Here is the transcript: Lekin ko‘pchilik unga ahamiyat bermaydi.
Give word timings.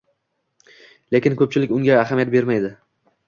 Lekin 1.15 1.37
ko‘pchilik 1.43 1.75
unga 1.79 1.99
ahamiyat 2.05 2.35
bermaydi. 2.39 2.73